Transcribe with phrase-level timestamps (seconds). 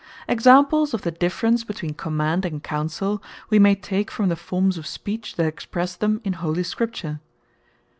[0.27, 4.87] Examples of the difference between Command and Counsell, we may take from the formes of
[4.87, 7.19] Speech that expresse them in Holy Scripture.